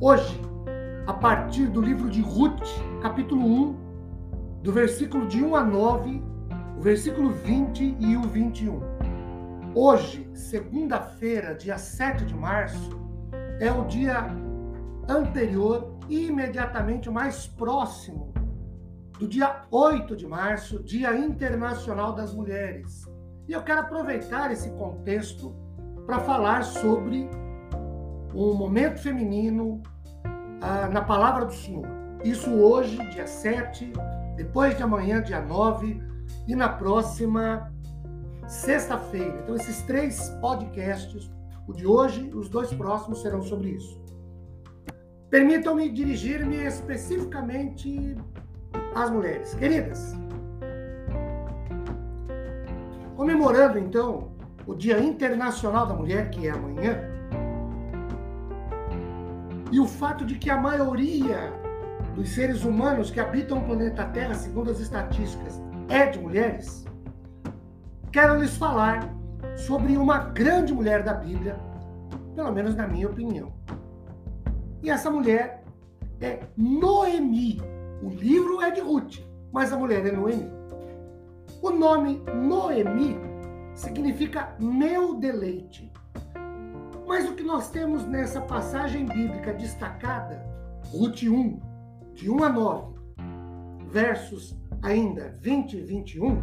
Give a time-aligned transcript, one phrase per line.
[0.00, 0.40] Hoje,
[1.08, 2.62] a partir do livro de Ruth,
[3.02, 6.22] capítulo 1, do versículo de 1 a 9,
[6.78, 8.80] o versículo 20 e o 21.
[9.74, 12.96] Hoje, segunda-feira, dia 7 de março,
[13.58, 14.28] é o dia
[15.08, 18.32] anterior e imediatamente mais próximo
[19.18, 23.04] do dia 8 de março, Dia Internacional das Mulheres.
[23.48, 25.56] E eu quero aproveitar esse contexto
[26.06, 27.28] para falar sobre
[28.34, 29.82] o momento feminino
[30.60, 31.86] ah, na palavra do Senhor.
[32.24, 33.92] Isso hoje, dia 7,
[34.36, 36.02] depois de amanhã, dia 9,
[36.46, 37.72] e na próxima
[38.46, 39.40] sexta-feira.
[39.42, 41.30] Então, esses três podcasts,
[41.66, 44.00] o de hoje e os dois próximos, serão sobre isso.
[45.30, 48.16] Permitam-me dirigir-me especificamente
[48.94, 49.54] às mulheres.
[49.54, 50.14] Queridas,
[53.14, 54.32] comemorando então
[54.66, 57.17] o Dia Internacional da Mulher, que é amanhã,
[59.70, 61.52] e o fato de que a maioria
[62.14, 66.84] dos seres humanos que habitam o planeta Terra, segundo as estatísticas, é de mulheres,
[68.10, 69.14] quero lhes falar
[69.56, 71.56] sobre uma grande mulher da Bíblia,
[72.34, 73.52] pelo menos na minha opinião.
[74.82, 75.64] E essa mulher
[76.20, 77.60] é Noemi.
[78.02, 79.18] O livro é de Ruth,
[79.52, 80.50] mas a mulher é Noemi.
[81.60, 83.16] O nome Noemi
[83.74, 85.92] significa meu deleite.
[87.08, 90.44] Mas o que nós temos nessa passagem bíblica destacada,
[90.92, 91.58] Ruth 1,
[92.12, 92.98] de 1 a 9,
[93.90, 96.42] versos ainda 20 e 21,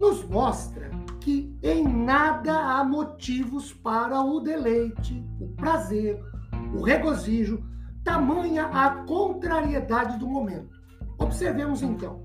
[0.00, 0.90] nos mostra
[1.20, 6.20] que em nada há motivos para o deleite, o prazer,
[6.74, 7.64] o regozijo,
[8.02, 10.76] tamanha a contrariedade do momento.
[11.16, 12.20] Observemos então.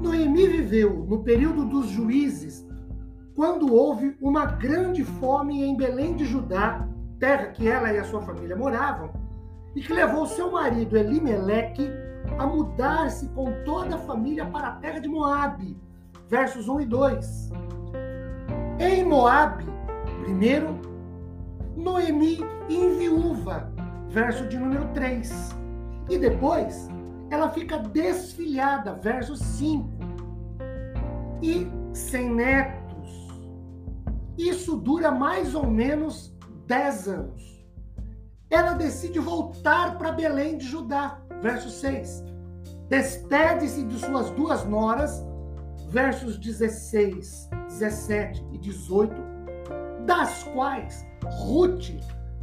[0.00, 2.66] Noemi viveu no período dos juízes
[3.36, 6.88] quando houve uma grande fome em Belém de Judá,
[7.20, 9.12] terra que ela e a sua família moravam,
[9.74, 11.86] e que levou seu marido Elimeleque
[12.38, 15.78] a mudar-se com toda a família para a terra de Moabe,
[16.28, 17.50] versos 1 e 2.
[18.80, 19.66] Em Moabe,
[20.22, 20.80] primeiro,
[21.76, 22.38] Noemi
[22.70, 23.70] enviúva,
[24.08, 25.54] verso de número 3.
[26.08, 26.88] E depois,
[27.28, 29.90] ela fica desfilhada, verso 5.
[31.42, 32.85] E sem neto
[34.38, 36.34] isso dura mais ou menos
[36.66, 37.66] 10 anos.
[38.50, 42.24] Ela decide voltar para Belém de Judá, verso 6.
[42.88, 45.24] Despede-se de suas duas noras,
[45.88, 49.14] versos 16, 17 e 18,
[50.04, 51.90] das quais Ruth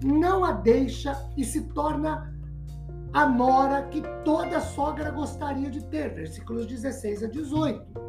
[0.04, 2.34] não a deixa e se torna
[3.14, 8.03] a nora que toda sogra gostaria de ter, versículos 16 a 18.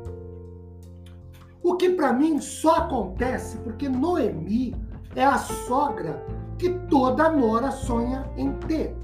[1.64, 4.76] O que para mim só acontece porque Noemi
[5.16, 6.22] é a sogra
[6.58, 8.94] que toda nora sonha em ter.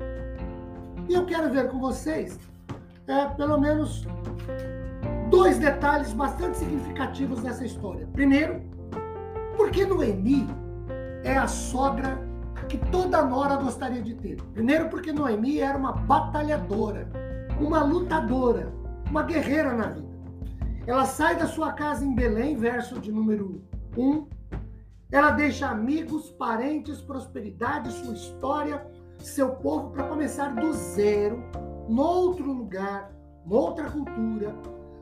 [1.08, 2.38] E eu quero ver com vocês
[3.06, 4.06] é, pelo menos
[5.30, 8.06] dois detalhes bastante significativos dessa história.
[8.12, 8.60] Primeiro,
[9.56, 10.46] porque Noemi
[11.24, 12.20] é a sogra
[12.68, 14.36] que toda nora gostaria de ter.
[14.52, 17.08] Primeiro, porque Noemi era uma batalhadora,
[17.58, 18.70] uma lutadora,
[19.08, 20.09] uma guerreira na vida.
[20.90, 23.62] Ela sai da sua casa em Belém, verso de número
[23.96, 24.26] 1.
[25.12, 28.84] Ela deixa amigos, parentes, prosperidade, sua história,
[29.20, 31.44] seu povo para começar do zero,
[31.88, 33.08] noutro lugar,
[33.46, 34.52] noutra cultura,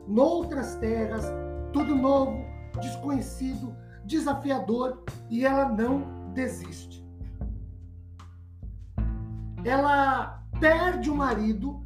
[0.06, 1.24] noutras terras,
[1.72, 2.36] tudo novo,
[2.82, 7.02] desconhecido, desafiador, e ela não desiste.
[9.64, 11.82] Ela perde o marido,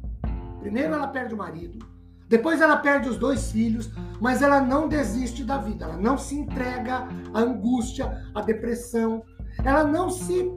[0.59, 1.92] primeiro ela perde o marido,
[2.33, 6.33] depois ela perde os dois filhos, mas ela não desiste da vida, ela não se
[6.33, 9.23] entrega à angústia, à depressão,
[9.63, 10.51] ela não se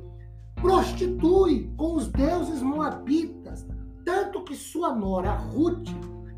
[0.55, 3.67] prostitui com os deuses moabitas,
[4.07, 5.91] tanto que sua nora Ruth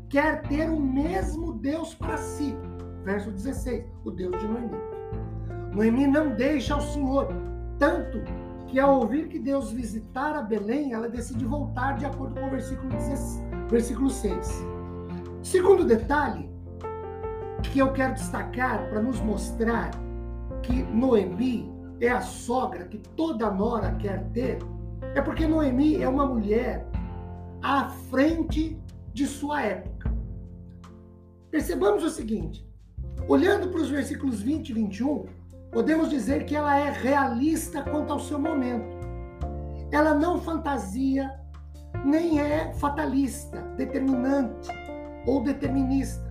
[0.09, 2.53] quer ter o mesmo Deus para si.
[3.05, 4.77] Verso 16, o Deus de Noemi.
[5.73, 7.29] Noemi não deixa o Senhor,
[7.77, 8.19] tanto
[8.67, 12.89] que ao ouvir que Deus visitara Belém, ela decide voltar de acordo com o versículo,
[12.89, 14.78] 16, versículo 6.
[15.41, 16.49] Segundo detalhe
[17.71, 19.91] que eu quero destacar para nos mostrar
[20.61, 21.71] que Noemi
[22.01, 24.59] é a sogra que toda nora quer ter,
[25.15, 26.85] É porque Noemi é uma mulher
[27.61, 28.77] à frente
[29.13, 30.13] de sua época.
[31.49, 32.67] Percebamos o seguinte:
[33.27, 35.25] olhando para os versículos 20 e 21,
[35.71, 38.99] podemos dizer que ela é realista quanto ao seu momento.
[39.89, 41.33] Ela não fantasia,
[42.05, 44.69] nem é fatalista, determinante
[45.25, 46.29] ou determinista.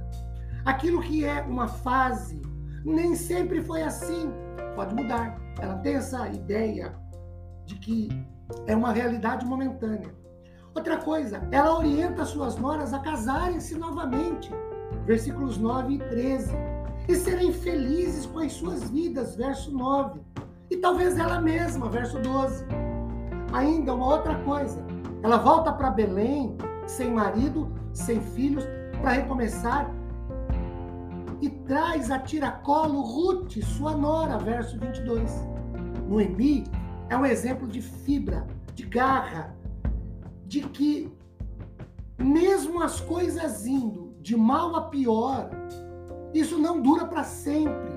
[0.65, 2.43] Aquilo que é uma fase
[2.85, 4.33] nem sempre foi assim,
[4.75, 5.39] pode mudar.
[5.61, 6.95] Ela tem essa ideia
[7.67, 8.09] de que
[8.67, 10.15] é uma realidade momentânea.
[10.75, 14.51] Outra coisa, ela orienta suas noras a casarem-se novamente,
[15.05, 16.55] versículos 9 e 13,
[17.09, 20.21] e serem felizes com as suas vidas, verso 9,
[20.71, 22.65] e talvez ela mesma, verso 12.
[23.53, 24.85] Ainda uma outra coisa,
[25.23, 26.57] ela volta para Belém,
[26.89, 28.65] sem marido, sem filhos,
[29.01, 29.91] para recomeçar,
[31.41, 35.31] e traz a tiracolo Ruth, sua nora, verso 22.
[36.09, 36.65] Noemi
[37.09, 39.55] é um exemplo de fibra, de garra,
[40.47, 41.13] de que
[42.19, 45.51] mesmo as coisas indo de mal a pior,
[46.35, 47.93] isso não dura para sempre.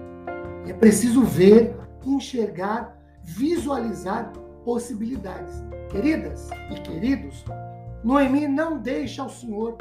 [0.67, 4.31] É preciso ver, enxergar, visualizar
[4.63, 5.63] possibilidades.
[5.89, 7.43] Queridas e queridos,
[8.03, 9.77] Noemi não deixa o Senhor,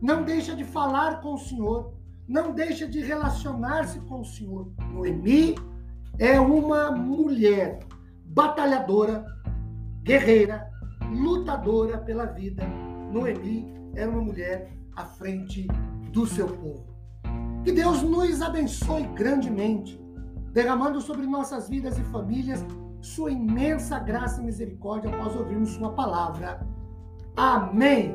[0.00, 1.94] não deixa de falar com o Senhor,
[2.26, 4.72] não deixa de relacionar-se com o Senhor.
[4.92, 5.54] Noemi
[6.18, 7.80] é uma mulher
[8.26, 9.24] batalhadora,
[10.02, 10.68] guerreira,
[11.10, 12.64] lutadora pela vida.
[13.12, 15.66] Noemi era uma mulher à frente
[16.12, 16.84] do seu povo.
[17.64, 20.00] Que Deus nos abençoe grandemente,
[20.52, 22.64] derramando sobre nossas vidas e famílias
[23.00, 26.66] sua imensa graça e misericórdia após ouvirmos sua palavra.
[27.36, 28.14] Amém.